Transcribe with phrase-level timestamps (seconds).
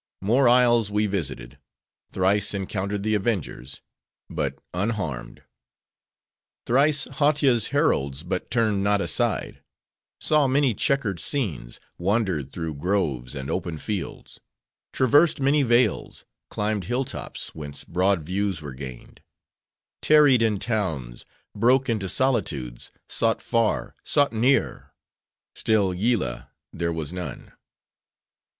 [0.19, 3.81] More isles we visited:—thrice encountered the avengers:
[4.31, 5.43] but unharmed;
[6.65, 15.39] thrice Hautia's heralds but turned not aside;—saw many checkered scenes—wandered through groves, and open fields—traversed
[15.39, 24.33] many vales—climbed hill tops whence broad views were gained—tarried in towns—broke into solitudes—sought far, sought
[24.33, 27.51] near:—Still Yillah there was none.